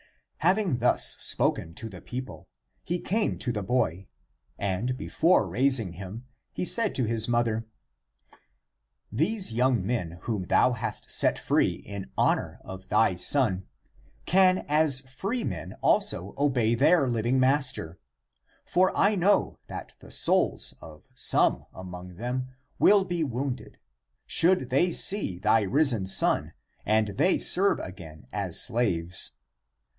Having 0.37 0.79
thus 0.79 1.15
spoken 1.19 1.75
to 1.75 1.87
the 1.87 2.01
people, 2.01 2.47
he 2.83 2.97
came 2.99 3.37
to 3.37 3.51
the 3.51 3.61
boy, 3.61 4.07
and 4.57 4.97
before 4.97 5.47
raising 5.47 5.93
him 5.93 6.25
he 6.51 6.65
said 6.65 6.95
to 6.95 7.03
his 7.03 7.27
mother," 7.27 7.67
These 9.11 9.53
young 9.53 9.85
men, 9.85 10.17
whom 10.23 10.45
thou 10.45 10.71
hast 10.71 11.11
set 11.11 11.37
free 11.37 11.73
in 11.73 12.09
honor 12.17 12.59
of 12.63 12.87
thy 12.87 13.13
son, 13.15 13.67
can 14.25 14.65
as 14.67 15.01
free 15.01 15.43
men 15.43 15.73
(also) 15.81 16.33
obey 16.35 16.73
their 16.73 17.07
living 17.07 17.39
master. 17.39 17.99
For 18.65 18.91
I 18.97 19.13
know 19.13 19.59
that 19.67 19.93
the 19.99 20.09
souls 20.11 20.73
of 20.81 21.05
some 21.13 21.67
(among 21.75 22.15
them) 22.15 22.47
will 22.79 23.03
be 23.05 23.23
wounded, 23.23 23.77
should 24.25 24.71
they 24.71 24.91
see 24.91 25.37
thy 25.37 25.61
risen 25.61 26.07
son 26.07 26.53
and 26.83 27.09
they 27.09 27.37
serve 27.37 27.79
again 27.79 28.25
(as 28.33 28.59
slaves). 28.59 29.33